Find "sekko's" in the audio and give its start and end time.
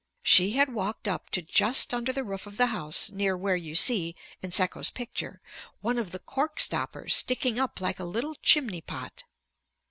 4.51-4.89